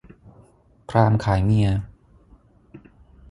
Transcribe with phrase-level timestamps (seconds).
[0.89, 1.67] พราหมณ์ขายเมีย